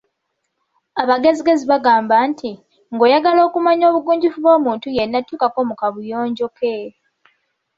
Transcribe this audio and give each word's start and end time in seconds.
Abagezigezi 1.01 1.63
bagamba 1.71 2.15
nti, 2.29 2.51
ng‘oyagala 2.95 3.39
okumanya 3.47 3.85
obugunjufu 3.89 4.37
bw‘omuntu 4.43 4.87
yenna 4.95 5.19
tuukako 5.27 5.59
mu 5.69 5.75
kabuyonjo 5.81 6.47
ke. 6.57 6.75